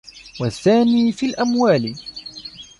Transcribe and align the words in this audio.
وَالثَّانِي 0.39 1.11
فِي 1.11 1.25
الْأَمْوَالِ 1.29 1.95